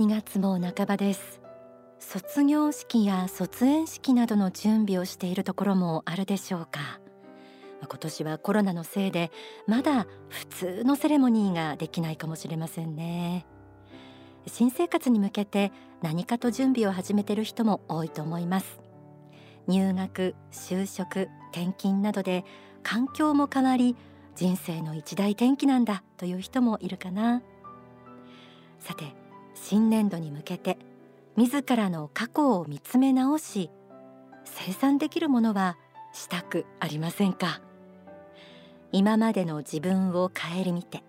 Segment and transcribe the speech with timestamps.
[0.00, 1.40] 2月も半ばです。
[2.00, 6.98] 卒業式や卒園式などの準備をしているところもあるでしょうか。
[7.80, 9.30] 今年はコロナのせいで
[9.68, 13.46] まだ普通のセレモニーができないかもしれませんね。
[14.48, 15.70] 新生活に向けて
[16.02, 18.80] 何かと準備を始めている人も多いと思います。
[19.68, 22.44] 入学、就職、転勤などで
[22.82, 23.94] 環境も変わり
[24.34, 27.42] 人生の一大転機なんだという人もいるかな。
[28.80, 29.23] さて
[29.54, 30.78] 新年度に向けて
[31.36, 33.70] 自らの過去を見つめ直し
[34.44, 35.76] 生産できるものは
[36.12, 37.60] したくありませんか？
[38.92, 41.02] 今までの自分を顧みて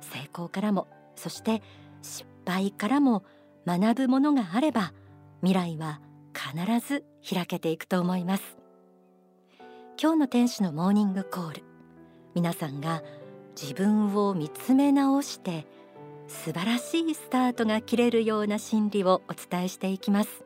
[0.00, 1.62] 成功からもそして
[2.00, 3.24] 失敗からも
[3.66, 4.94] 学ぶものがあれば
[5.42, 6.00] 未来は
[6.32, 6.56] 必
[6.86, 8.56] ず開けていくと思います。
[10.00, 11.64] 今日の天使のモーニングコール。
[12.34, 13.02] 皆さんが
[13.60, 15.66] 自分を見つめ直して
[16.30, 20.44] 素晴らしいスタートが切れるような心理をお伝えしていきます。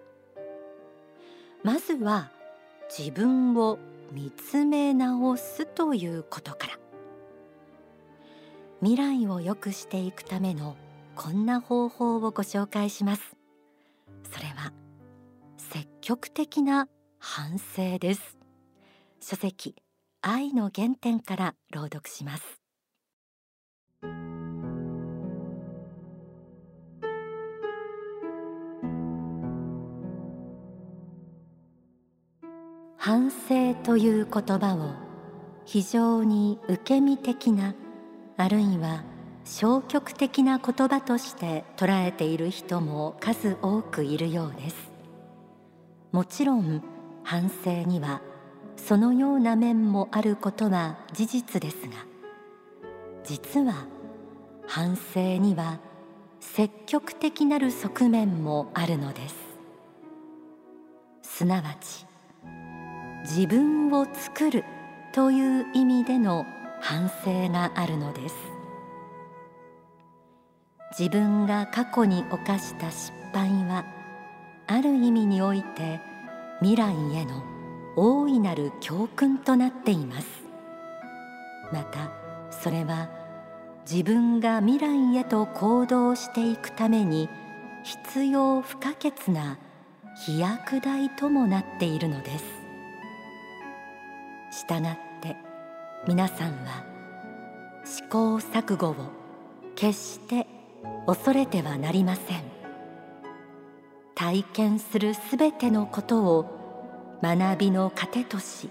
[1.62, 2.32] まずは
[2.88, 3.78] 自分を
[4.10, 6.78] 見つめ直すということから。
[8.80, 10.74] 未来を良くしていくための
[11.14, 13.36] こんな方法をご紹介します。
[14.32, 14.72] それは
[15.58, 18.38] 積極的な反省です。
[19.20, 19.76] 書籍
[20.22, 22.63] 愛の原点から朗読します。
[33.46, 34.94] 反省という言葉を
[35.66, 37.74] 非常に受け身的な
[38.38, 39.02] あるいは
[39.44, 44.76] 消極的な言葉として捉えている人も数多くいるようです。
[46.10, 46.82] もちろん
[47.22, 48.22] 反省には
[48.76, 51.96] そのような面もあることは事実ですが
[53.24, 53.86] 実は
[54.66, 55.80] 反省には
[56.40, 59.34] 積極的なる側面もあるのです。
[61.22, 62.06] すなわち
[63.24, 64.64] 自分を作る
[65.12, 66.44] という意味での
[66.80, 68.34] 反省があるのです。
[70.98, 73.86] 自分が過去に犯した失敗は
[74.66, 76.00] ある意味において
[76.60, 77.42] 未来への
[77.96, 80.26] 大いなる教訓となっています。
[81.72, 82.10] また
[82.50, 83.08] それは
[83.90, 87.30] 自分が未来へと行動していくために
[87.84, 89.58] 必要不可欠な
[90.26, 92.63] 飛躍台ともなっているのです。
[94.54, 95.36] したがって
[96.06, 96.84] 皆さんは
[97.84, 98.94] 試行錯誤を
[99.74, 100.46] 決して
[101.06, 102.54] 恐れてはなりません。
[104.14, 108.70] 体験するすべてのことを学びの糧とし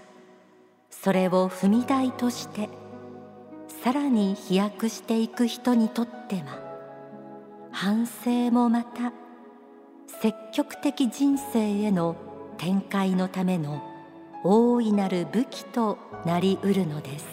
[0.90, 2.70] それを踏み台として
[3.84, 6.60] さらに飛躍していく人にとっては
[7.72, 9.12] 反省もまた
[10.22, 12.16] 積極的人生への
[12.58, 13.93] 展開のための
[14.44, 17.26] 大いなる武器となりうるのです。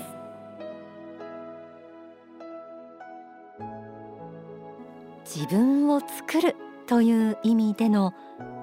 [5.24, 6.56] 自分を作る
[6.86, 8.14] という意味での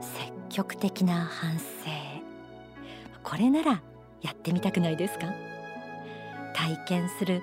[0.02, 1.64] 積極的な反省。
[3.24, 3.82] これなら
[4.22, 5.28] やってみたくないですか？
[6.54, 7.42] 体験する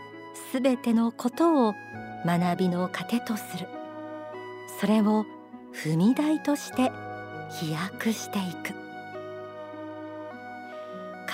[0.51, 1.75] すべてのことを
[2.25, 3.69] 学びの糧とする。
[4.81, 5.27] それを
[5.75, 6.91] 踏み台として
[7.51, 8.84] 飛躍していく。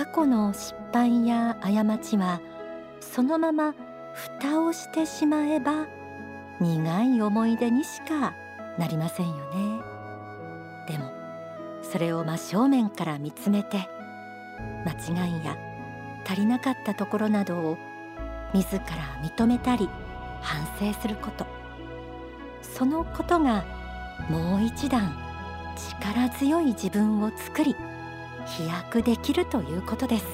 [0.01, 2.41] 過去の失敗や過ちは
[3.01, 3.75] そのまま
[4.15, 5.89] 蓋をしてしまえば
[6.59, 8.33] 苦い思い出にしか
[8.79, 9.43] なりませんよね。
[10.89, 11.13] でも
[11.83, 13.91] それを真正面から見つめて
[14.87, 15.59] 間違いや
[16.27, 17.77] 足りなかったところなどを
[18.55, 18.85] 自ら
[19.23, 19.87] 認めたり
[20.41, 21.45] 反省すること。
[22.63, 23.67] そのことが
[24.31, 25.15] もう一段
[25.77, 27.77] 力強い自分を作り
[28.47, 30.27] 飛躍できるということです。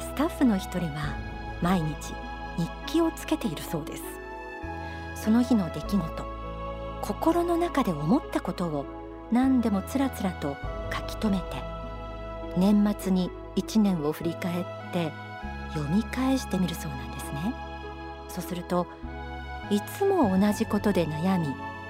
[0.00, 1.16] スタッフの一人は
[1.60, 2.14] 毎日
[2.56, 4.02] 日記をつけているそうです。
[5.16, 6.24] その日の出来事
[7.02, 8.86] 心の中で思ったことを
[9.32, 10.56] 何でもつらつらと
[10.92, 11.62] 書き留めて
[12.56, 15.12] 年末に1年を振り返って
[15.72, 17.54] 読み返してみるそうなんですね。
[18.28, 18.86] そうすると
[19.70, 21.46] いつも同じことで悩み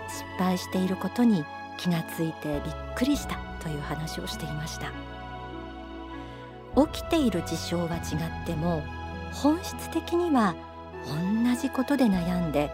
[0.08, 1.44] 失敗していることに
[1.76, 3.53] 気がついてびっくりした。
[3.64, 4.92] という話をしていました。
[6.86, 8.82] 起きている事象は違っても
[9.32, 10.54] 本質的には
[11.06, 12.70] 同じことで悩んで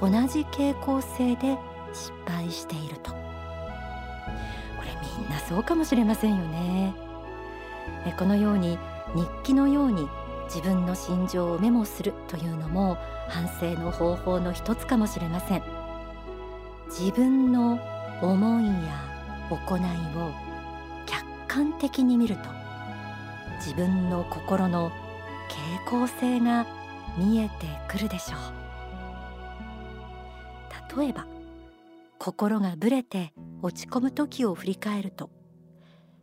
[0.00, 1.58] 同じ傾向性で
[1.92, 3.10] 失敗していると。
[3.10, 3.16] こ
[4.84, 4.90] れ
[5.20, 6.94] みんなそうかもしれませんよね。
[8.18, 8.78] このように
[9.14, 10.08] 日記のように
[10.44, 12.96] 自分の心情をメモするというのも
[13.28, 15.62] 反省の方法の一つかもしれません。
[16.88, 17.78] 自分の
[18.22, 19.07] 思いや
[19.50, 19.80] 行い
[20.16, 20.32] を
[21.06, 22.42] 客観的に見ると
[23.56, 24.90] 自分の心の
[25.48, 26.66] 傾向性が
[27.16, 30.98] 見えてくるでしょう。
[30.98, 31.26] 例えば
[32.18, 35.30] 心がぶれて落ち込む時を振り返ると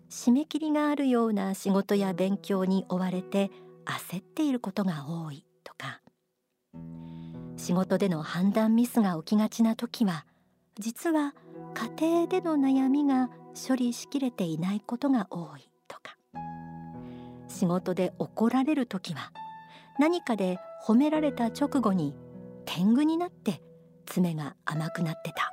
[0.10, 3.52] 締め切りがあるような仕事や勉強に追われて
[3.86, 6.02] 焦っていることが多いとか
[7.58, 10.26] 仕事での判断ミスが起きがちな時は
[10.80, 11.34] 実は
[11.76, 13.30] 家庭での悩みが
[13.68, 16.18] 処理しきれていないことが多いとか。
[17.48, 19.32] 仕事で怒られる時は
[20.00, 22.16] 何かで褒められた直後に
[22.66, 23.62] 天狗になって
[24.06, 25.52] 爪が甘くなってた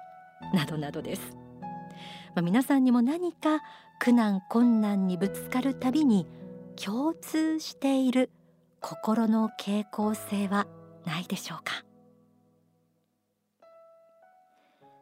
[0.56, 1.36] などなどです、
[2.34, 3.60] まあ、皆さんにも何か
[4.00, 6.26] 苦難困難にぶつかるたびに
[6.82, 8.30] 共通している
[8.80, 10.66] 心の傾向性は
[11.04, 11.84] ないでしょうか。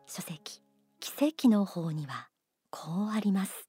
[0.07, 0.61] 書籍。
[1.01, 2.29] 奇跡の方には
[2.71, 3.67] こうあります。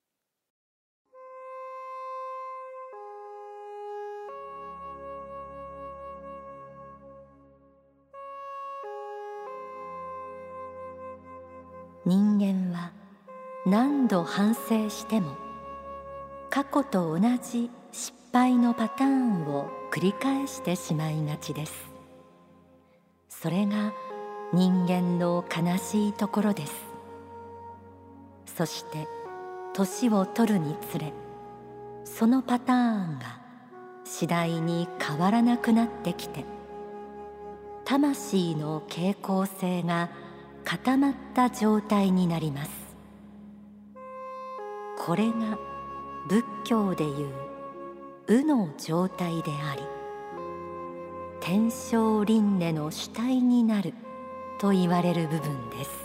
[12.05, 12.91] 人間は
[13.65, 15.37] 何度反省しても
[16.49, 21.91] 過去と同じ失敗のパターンを繰り返してしまいがちです。
[23.29, 23.93] それが
[24.51, 26.90] 人間の悲しいところです。
[28.61, 29.07] そして
[29.73, 31.11] 年を取るにつれ
[32.03, 33.41] そのパターンが
[34.03, 36.45] 次第に変わらなくなってきて
[37.83, 40.11] 魂の傾向性が
[40.63, 42.71] 固まった状態になります。
[44.99, 45.57] これが
[46.29, 47.33] 仏教でいう
[48.27, 49.81] 無の状態であり
[51.39, 53.95] 天正輪廻の主体になる
[54.59, 56.00] と言われる部分です。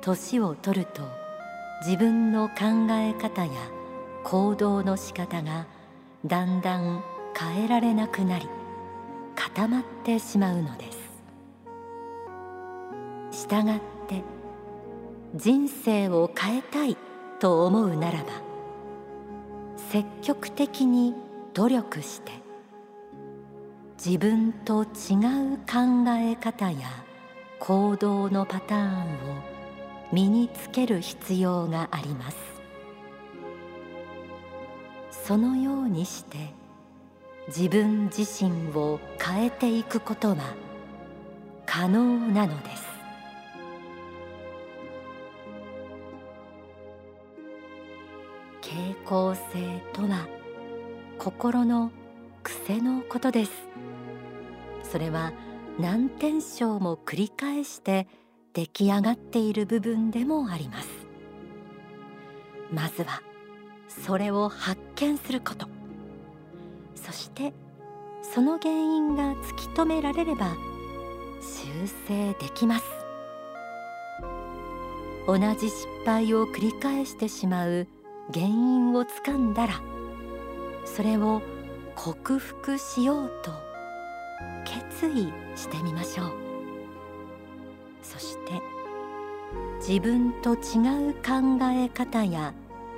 [0.00, 1.02] 年を取ると
[1.86, 3.50] 自分の考え方や
[4.24, 5.66] 行動の仕方が
[6.26, 7.02] だんだん
[7.38, 8.48] 変えられなくなり
[9.34, 11.00] 固まってしまうのです。
[13.40, 14.22] したがって
[15.34, 16.96] 人生を変えたい
[17.38, 18.42] と思うならば
[19.76, 21.14] 積極的に
[21.54, 22.32] 努力して
[24.04, 24.88] 自分と違う
[25.58, 26.88] 考え方や
[27.58, 29.49] 行動のパターンを
[30.12, 32.36] 身につける必要があります。
[35.10, 36.38] そのようにして
[37.46, 40.36] 自分自身を変えていくことは
[41.66, 42.90] 可能なのです。
[48.60, 49.40] 傾向性
[49.92, 50.26] とは
[51.18, 51.90] 心の
[52.42, 53.52] 癖のことです。
[54.82, 55.32] それは
[55.78, 58.08] 何点章も繰り返して
[58.52, 60.88] 出来上がっている部分でもあります。
[62.72, 63.22] まずは
[63.88, 65.66] それを発見すること。
[66.94, 67.52] そして
[68.22, 70.56] その原因が突き止められれば
[71.40, 72.84] 修正できます。
[75.26, 77.86] 同じ失敗を繰り返してしまう
[78.32, 79.80] 原因をつかんだら
[80.84, 81.42] それを
[81.94, 83.52] 克服しようと
[84.64, 86.49] 決意してみましょう。
[88.02, 88.52] そして
[89.78, 92.52] 自分と違う考え方や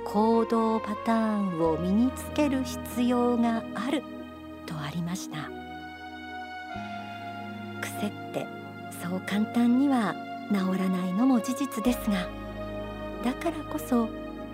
[0.05, 4.03] 行動パターンを身につける必要がある
[4.65, 5.49] とありました。
[7.81, 8.45] 癖って
[9.01, 10.15] そう簡単には
[10.49, 12.27] 治らないのも事実ですが
[13.23, 14.09] だからこそ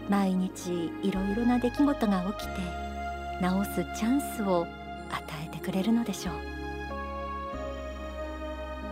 [0.09, 2.53] 毎日いろいろな出来事が起きて
[3.41, 4.67] 治すチャンスを
[5.11, 6.48] 与えてくれるのでしょう。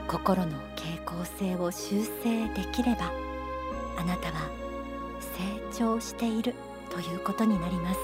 [0.08, 3.12] 心の傾向性を修正できれば
[3.98, 4.50] あなたは
[5.20, 6.56] 成長している
[6.90, 8.00] ということになります。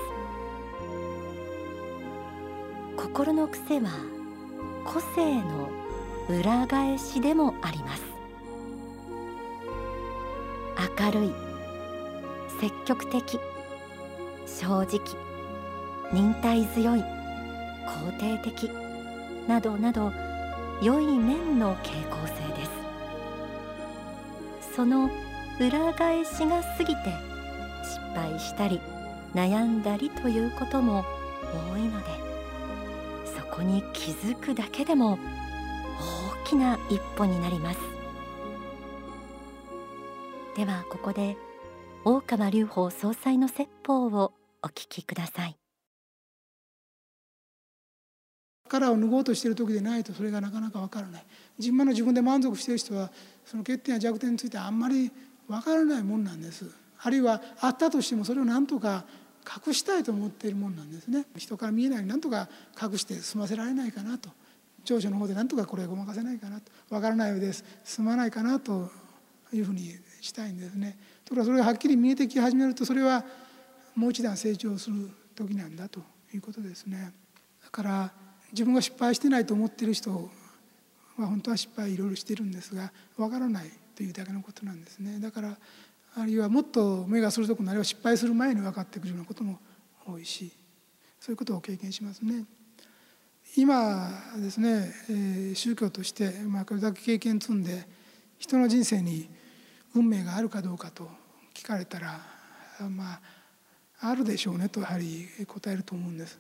[2.98, 3.90] 心の癖は
[4.86, 5.70] 個性の
[6.30, 8.04] 裏返しでもあります。
[11.00, 11.34] 明るい
[12.60, 13.40] 積極的
[14.46, 15.00] 正直
[16.12, 18.70] 忍耐強い肯定的
[19.48, 20.12] などなど
[20.82, 22.72] 良い面の傾向性です。
[24.76, 25.10] その
[25.60, 27.02] 裏返しが過ぎて
[27.84, 28.82] 失敗したり
[29.36, 31.06] 悩んだりということも
[31.72, 32.08] 多いので
[33.38, 35.20] そこに気づくだけでも
[36.46, 37.80] 大きな一歩になります。
[40.56, 41.38] ではここで
[42.06, 45.63] 大川隆法総裁の説法をお聞きください。
[48.74, 51.24] 殻を脱ごうとしている時でないとそれがなかなか分からない。
[51.60, 53.12] 自分の自分で満足している人は
[53.46, 55.12] その欠点や弱点についてあんまり
[55.48, 56.66] 分からないもんなんです。
[57.00, 59.06] あるいはあったとしてもそれを何とか
[59.68, 61.28] 隠したいと思っているもんなんですね。
[61.38, 62.50] 人から見えないように何とか
[62.82, 64.30] 隠して済ませられないかなと。
[64.84, 66.72] 長所の方で何とかこれごまかせないかなと。
[66.90, 67.64] 分からないようです。
[67.84, 68.90] 済まないかなと
[69.54, 70.98] いうふうにしたいんですね。
[71.26, 73.24] ところがそれがはっきり見えてき始めるとそれは
[73.96, 76.02] もう一段成長する時なんだと
[76.34, 77.14] いうことですね。
[77.64, 78.23] だから
[78.54, 80.12] 自分が失敗してないと思っている人
[81.18, 85.58] は本当は失敗いろいろしてるんですが分からないというだけのことなんですねだから
[86.16, 89.60] あるいはもっと目が鋭くなれば失敗する前に分かってくるようなことも
[90.08, 90.52] 多いし
[91.20, 92.44] そういうことを経験しますね。
[93.56, 97.88] 今ですね、えー、宗教として、まあ、これだけ経験積んで
[98.40, 99.30] 人の人生に
[99.96, 101.08] 運命があるかどうかと
[101.54, 102.20] 聞かれたら
[102.90, 106.40] まああるでしょうねとやはり答えると思うんです。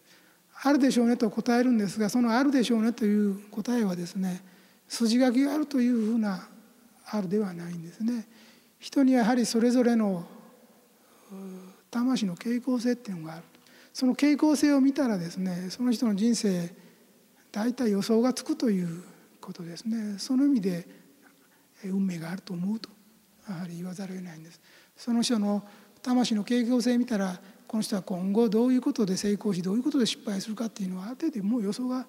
[0.61, 4.43] あるでしょうねと答えるんですがそのあるでしょうねという答えはですね
[4.87, 6.47] 筋書きがあるというふうな
[7.09, 8.27] あるではないんですね。
[8.79, 10.25] 人にやはりそれぞれの
[11.89, 13.43] 魂の傾向性っていうのがある。
[13.93, 16.73] その傾向性を見たらですねその人の人生
[17.51, 19.03] 大体予想がつくという
[19.39, 20.17] ことですね。
[20.17, 20.87] その意味で
[21.83, 22.89] 運命があると思うと
[23.47, 24.59] やはり言わざるを得ないんです。
[24.97, 25.63] その人の
[26.01, 27.39] 魂の傾向性見たら
[27.73, 32.05] この人は今後どういうことで成功しどういうことで失敗するかっていうのはある程度もう予想が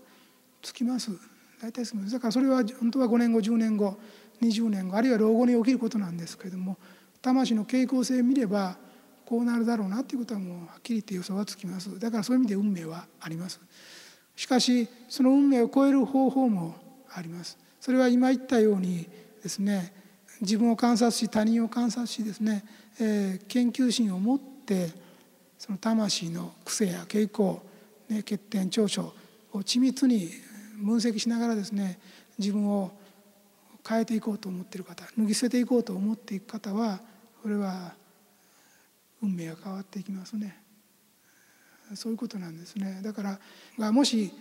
[0.60, 1.10] つきます。
[1.58, 3.96] 大体だからそれは本当は5年後10年後
[4.42, 6.76] 20年後あるいは老後に起きることなんですけれども
[7.22, 8.76] 魂の傾向性を見れば
[9.24, 11.98] こうなるだろうなっていうことはもうはっきり言って予想がつきます。
[11.98, 13.58] だからそういう意味で運命はあります。
[14.36, 16.74] しかしその運命を超える方法も
[17.10, 17.56] あります。
[17.80, 19.08] それは今言ったように
[19.42, 19.94] ですね
[20.42, 22.66] 自分を観察し他人を観察しですね、
[23.00, 25.03] えー、研究心を持って
[25.58, 27.62] その魂の癖や傾向、
[28.08, 29.12] ね、欠点長所
[29.52, 30.30] を緻密に
[30.82, 31.98] 分析しながらですね
[32.38, 32.92] 自分を
[33.86, 37.00] 変えていこうと思っている方脱ぎ捨てていこうと思っていく方は
[37.42, 37.92] これは
[39.22, 40.58] 運命が変わっていきますね。
[41.94, 43.00] そういうことなんですね。
[43.02, 43.38] だか
[43.78, 44.32] らもし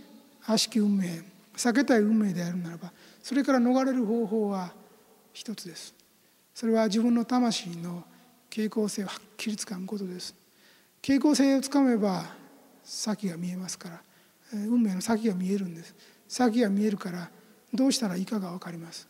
[0.45, 1.21] 悪しき運命
[1.55, 2.91] 避けたい運命であるならば
[3.21, 4.71] それから逃れる方法は
[5.33, 5.93] 一つです。
[6.55, 8.03] それは自分の魂の
[8.49, 10.35] 傾向性をはっきりつかむことです。
[11.03, 12.23] 傾向性をつかめば
[12.81, 14.01] 先が見えますから
[14.53, 15.93] 運命の先が見えるんです。
[16.29, 17.29] 先が見えるから
[17.73, 19.07] どうしたらいいかが分かります。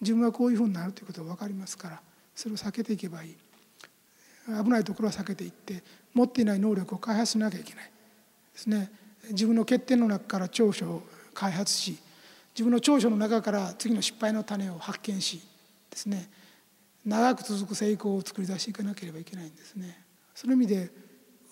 [0.00, 2.00] 自分はこういうふうになるということが分かりますから
[2.34, 3.36] それを避けていけばいい。
[4.46, 5.82] 危ないところは避けていって
[6.12, 7.90] 持っていない能力を開発しなきゃいけない。
[8.52, 8.90] ですね。
[9.30, 11.98] 自分の欠点の中から長所を開発し
[12.54, 15.42] 自分の長所の中から次の失敗の種を発見し
[15.90, 16.28] ですね。
[17.04, 20.03] 長く続く成功を作り出していかなければいけないんですね。
[20.34, 20.90] その意味で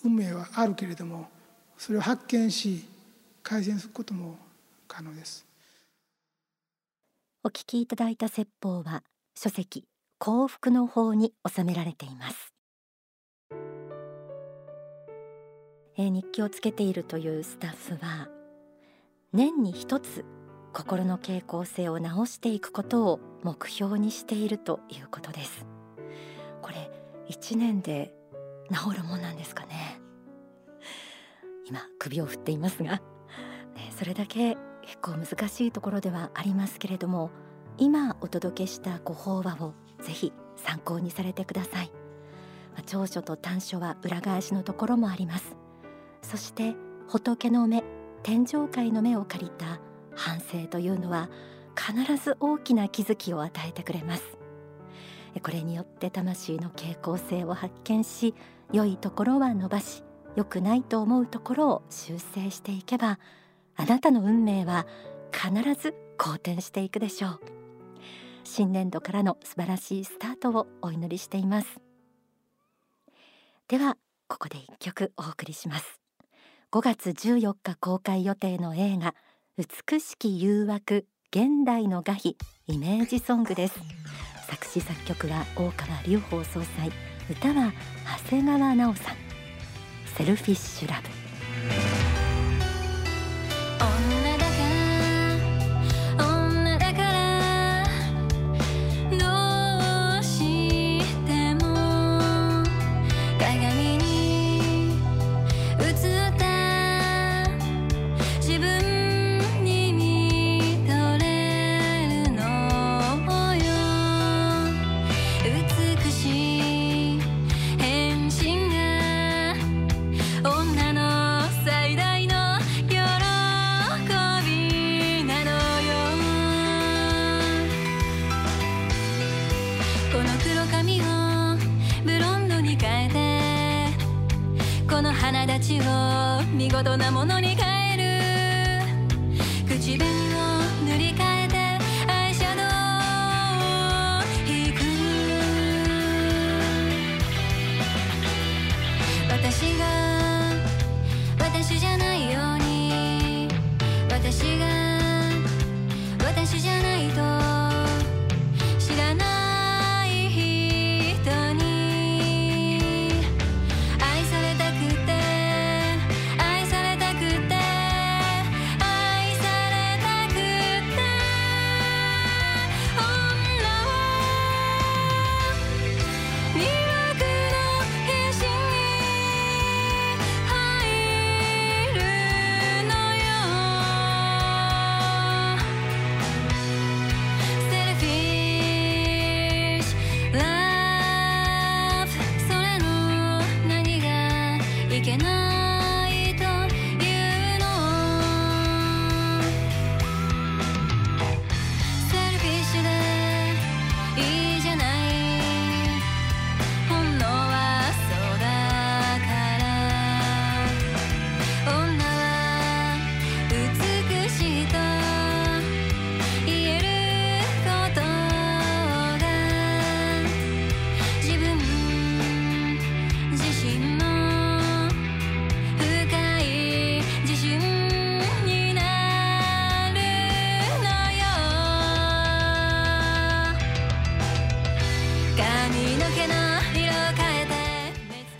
[0.03, 1.29] 運命はあるけれども
[1.77, 2.85] それを発見し
[3.41, 4.37] 改善することも
[4.87, 5.45] 可能です。
[7.43, 9.03] お聞きいただいた説法は
[9.35, 9.85] 書籍
[10.17, 12.53] 幸福の法に収められています。
[15.97, 18.29] えー、日記をつけているというスタッフは
[19.31, 20.25] 年に一つ
[20.73, 25.65] 心の傾向性を直していくことを目標にしているということです。
[26.61, 26.89] これ
[27.27, 28.13] 一年で
[28.71, 29.99] 治るもんなんですかね。
[31.65, 33.01] 今首を振っていますが、ね、
[33.97, 37.31] それだけ結構難しいところではありますけれども
[37.77, 41.91] 今お届けしたご法話をぜひ参考にされてください。
[42.75, 45.55] ま長所と短所は裏返しのところもあります。
[46.21, 46.75] そして
[47.07, 47.83] 仏の目
[48.23, 49.79] 天上界の目を借りた
[50.15, 51.29] 反省というのは
[51.75, 54.42] 必ず大きな気づきを与えてくれます。
[55.41, 58.33] これによって魂の傾向性を発見し
[58.71, 60.03] 良いところは伸ばし
[60.35, 63.19] 良くないと思うところを修正していけば
[63.75, 64.85] あなたの運命は
[65.31, 67.39] 必ず好転していくでしょう。
[68.43, 71.79] 新年度からの素晴らしいスタートをお祈りしています。
[73.67, 73.97] では
[74.27, 75.99] ここで一曲お送りします。
[76.71, 79.15] 5月14日公開予定の映画
[79.57, 82.37] 美しき誘惑現代の画碑
[82.67, 83.79] イメージソングです。
[84.53, 86.91] 作詞作曲は大川隆法総裁
[87.27, 87.73] 歌は
[88.23, 89.15] 長谷川奈緒さん
[90.15, 91.09] セルフィッシュラブ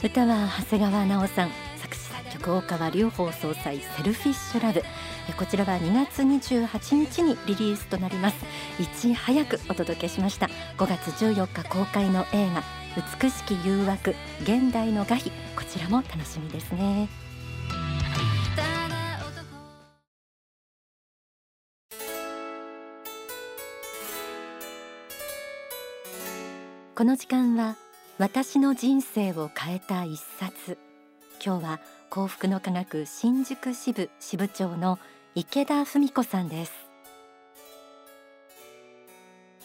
[0.04, 4.82] 歌は長谷川直さん作詞作曲大川隆法総裁セルフィッシュラブ。
[5.30, 8.36] えこちらは2月28日にリリースとなります。
[8.82, 10.48] いち早くお届けしました。
[10.78, 12.64] 5月14日公開の映画
[13.22, 15.32] 美しき誘惑現代の画碑。
[15.56, 17.08] こちらも楽しみですね。
[26.94, 27.78] この時間は
[28.24, 30.78] 私の人生を変えた一冊。
[31.46, 34.98] 今日は幸福の科学新宿支部支部長の
[35.36, 36.72] 池田文子さんです。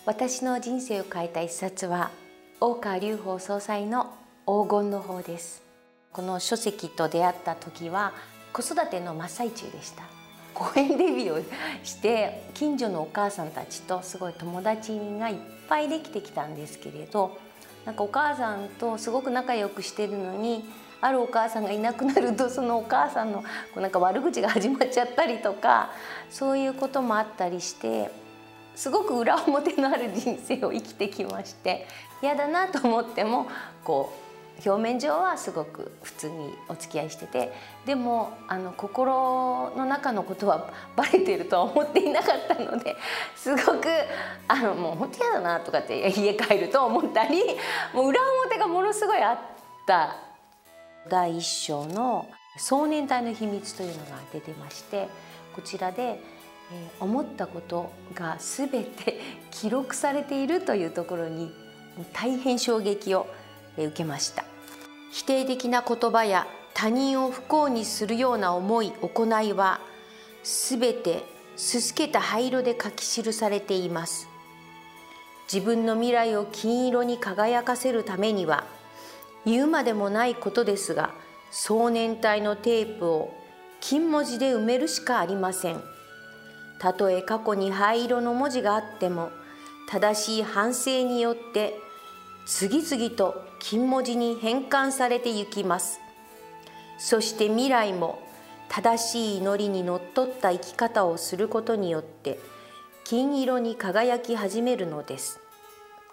[0.06, 2.10] 私の人生を変えた一冊は
[2.60, 4.12] 大川隆法総裁の
[4.44, 5.62] 黄金の法です。
[6.10, 8.12] この書籍と出会った時は
[8.52, 10.02] 子育ての真っ最中でした。
[10.52, 11.44] 公園デビューを
[11.84, 15.36] して近所のお母さんたちとすごい友達がいっ
[15.68, 17.38] ぱいできてきたんですけれど
[17.88, 20.62] なんかお母さんとすごく仲良くしてるのに
[21.00, 23.46] あるお母さんがいなくなると そのお母さんのこ
[23.76, 25.88] うなんか悪口が始まっちゃったりとか
[26.28, 28.10] そういうこともあったりして
[28.76, 31.88] すごく裏表のある人生を生きてきまして
[32.20, 33.46] 嫌だなと思っても
[33.82, 34.27] こう
[34.64, 37.52] 表面上はすごく普通にお付き合いしてて
[37.86, 42.96] でもあの心の中のことはバレてるとは思っていなかったので
[43.36, 43.88] すごく
[44.48, 47.42] あのもう本当嫌だなとかって家帰ると思ったり
[47.94, 49.38] もう裏表がものすごいあっ
[49.86, 50.28] た。
[51.08, 55.08] 第一章の「少年隊の秘密」というのが出てまして
[55.54, 56.20] こちらで
[56.70, 59.18] えー思ったことが全て
[59.50, 61.50] 記録されているというところに
[62.12, 63.26] 大変衝撃を
[63.76, 64.47] 受けました。
[65.10, 69.80] 否定的な言葉や他人を不幸にするような思い行いは
[70.44, 71.24] 全て
[71.56, 74.28] すすけた灰色で書き記されています。
[75.52, 78.64] 自分の未来を金色に輝かせるためには
[79.46, 81.14] 言うまでもないことですが
[81.50, 83.32] 少年隊のテープを
[83.80, 85.82] 金文字で埋めるしかありません。
[86.78, 89.30] たとえ過去に灰色の文字があっても
[89.88, 91.74] 正しい反省によって
[92.50, 96.00] 次々と金文字に変換されてゆきます。
[96.96, 98.22] そして未来も
[98.70, 102.40] 正しい祈りにのっとった生き方をすることによって
[103.04, 105.40] 金色に輝き始めるのです。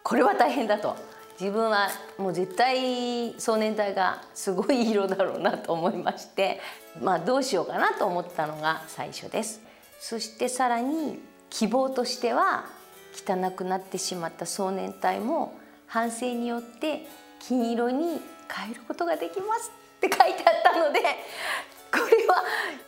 [0.03, 0.97] これは大変だと。
[1.39, 6.61] 自分はもう絶対少年隊がすごい色だろうなと思いまして
[7.01, 9.61] まあどうしようかなと思ったのが最初です。
[10.01, 11.17] そしてさらに
[11.49, 12.65] 希望としては
[13.13, 15.57] 汚くなってしまった少年隊も
[15.95, 17.07] 反省によって
[17.39, 18.19] 金色に
[18.53, 22.43] 変えることができますって 書いてあったのでこれは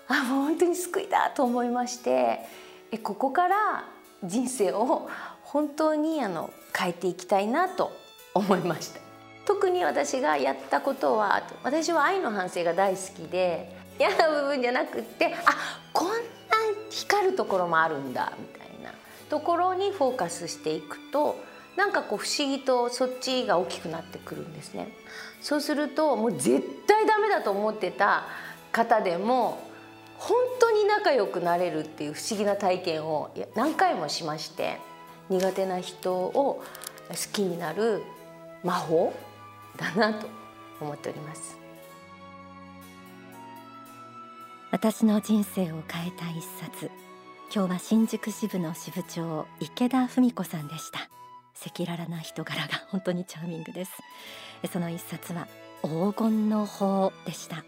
[0.09, 2.45] あもう本当に救いだと思いまして
[2.91, 3.85] えここから
[4.25, 5.09] 人生を
[5.41, 7.93] 本当にあの変えていきたいなと
[8.33, 8.99] 思いました。
[9.45, 15.55] 特に私がやったことは私は愛の反省が大好きで嫌な部分じゃなくってあ
[15.93, 16.13] こんな
[16.89, 18.91] 光るところもあるんだみたいな
[19.29, 21.37] ところにフォーカスしていくと
[21.77, 24.89] なんかこう不思議とそっちが大きくなってくるんですね。
[25.41, 28.25] そうするともう絶対ダメだと思ってた
[28.71, 29.59] 方でも
[30.17, 34.79] 本当に仲良くなれるっていう不思議な体験を何回もしまして
[35.29, 36.63] 苦手な人を
[37.09, 38.01] 好きになる
[38.63, 39.13] 魔法
[39.77, 40.27] だなと
[40.81, 41.57] 思っております。
[44.71, 46.91] 私の人生を変えた一冊
[47.53, 51.09] 今日は新宿支部の支部長池田文子さんでした。
[51.65, 53.91] 赤裸々な人柄が本当にチャーミングです。
[54.71, 55.47] その一冊は
[55.83, 57.63] 黄金の法でした。